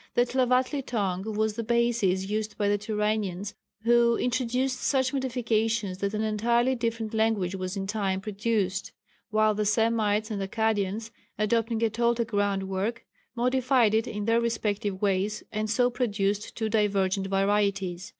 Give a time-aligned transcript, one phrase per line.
[0.15, 3.53] The Tlavatli tongue was the basis used by the Turanians,
[3.83, 8.93] who introduced such modifications that an entirely different language was in time produced;
[9.29, 15.03] while the Semites and Akkadians, adopting a Toltec ground work, modified it in their respective
[15.03, 18.09] ways, and so produced two divergent varieties.